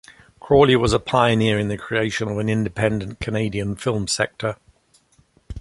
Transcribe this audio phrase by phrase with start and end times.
[0.39, 4.55] Crawley was a pioneer in the creation of an independent Canadian film sector.